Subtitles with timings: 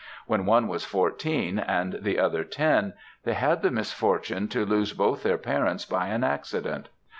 [0.25, 5.21] When one was fourteen and the other ten, they had the misfortune to lose both
[5.21, 6.89] their parents by an accident.